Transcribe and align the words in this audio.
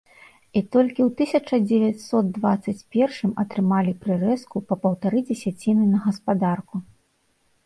І 0.59 0.61
толькі 0.75 1.01
ў 1.07 1.09
тысяча 1.19 1.55
дзевяцьсот 1.65 2.31
дваццаць 2.37 2.85
першым 2.95 3.31
атрымалі 3.43 3.93
прырэзку 4.07 4.57
па 4.71 4.75
паўтары 4.87 5.23
дзесяціны 5.29 5.83
на 5.93 5.99
гаспадарку. 6.09 6.75